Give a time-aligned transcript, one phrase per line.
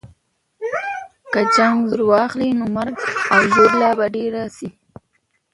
[1.31, 2.95] که جنګ زور واخلي، نو مرګ
[3.33, 4.69] او ژوبله به ډېره سي.